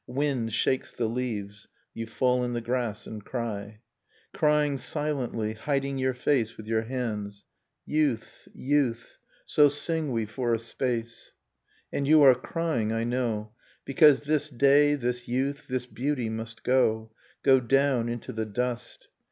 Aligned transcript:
Wind 0.07 0.51
shakes 0.51 0.91
the 0.91 1.05
leaves, 1.05 1.67
you 1.93 2.07
fall 2.07 2.43
in 2.43 2.53
the 2.53 2.59
grass 2.61 3.05
and 3.05 3.23
cry; 3.23 3.81
Crying 4.33 4.79
silently, 4.79 5.53
hiding 5.53 5.99
your 5.99 6.15
face 6.15 6.57
with 6.57 6.65
your 6.65 6.81
hands. 6.81 7.45
Youth... 7.85 8.47
youth... 8.51 9.19
so 9.45 9.69
sing 9.69 10.11
we 10.11 10.25
for 10.25 10.55
a 10.55 10.57
space, 10.57 11.33
White 11.91 11.99
Nocturne 11.99 11.99
And 11.99 12.07
you 12.07 12.23
are 12.23 12.33
crying, 12.33 12.91
I 12.91 13.03
know, 13.03 13.51
Because 13.85 14.23
this 14.23 14.49
day, 14.49 14.95
this 14.95 15.27
youth, 15.27 15.67
this 15.67 15.85
beauty, 15.85 16.29
must 16.29 16.63
go, 16.63 17.11
Go 17.43 17.59
down 17.59 18.09
into 18.09 18.33
the 18.33 18.47
dust. 18.47 19.07